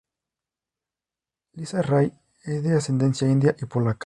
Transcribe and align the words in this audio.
Lisa 1.53 1.83
Ray 1.83 2.11
es 2.43 2.63
de 2.63 2.75
ascendencia 2.75 3.29
india 3.29 3.55
y 3.61 3.65
polaca. 3.67 3.99